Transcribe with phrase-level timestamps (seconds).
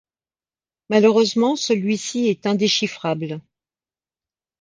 [0.89, 3.39] Malheureusement, celui-ci est indéchiffrable.